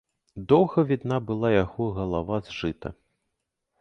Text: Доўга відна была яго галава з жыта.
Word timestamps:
Доўга 0.53 0.83
відна 0.93 1.19
была 1.29 1.53
яго 1.63 1.91
галава 1.99 2.43
з 2.49 2.59
жыта. 2.59 2.89